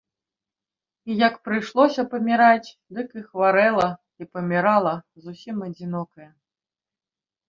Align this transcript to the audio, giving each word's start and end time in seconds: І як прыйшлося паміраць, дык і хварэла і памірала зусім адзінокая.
І 1.09 1.15
як 1.17 1.33
прыйшлося 1.47 2.05
паміраць, 2.13 2.73
дык 2.99 3.09
і 3.21 3.23
хварэла 3.27 3.85
і 4.25 4.27
памірала 4.33 4.95
зусім 5.27 5.57
адзінокая. 5.67 6.27